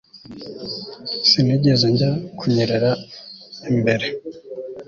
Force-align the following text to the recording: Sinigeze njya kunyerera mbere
Sinigeze 1.27 1.85
njya 1.93 2.11
kunyerera 2.37 2.91
mbere 3.79 4.07